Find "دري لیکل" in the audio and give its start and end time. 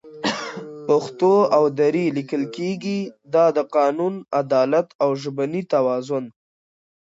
1.79-2.43